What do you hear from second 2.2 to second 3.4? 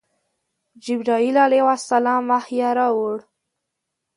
وحی راوړ.